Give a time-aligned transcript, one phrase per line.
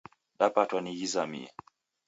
[0.39, 1.49] Dapatwa ni ghizamie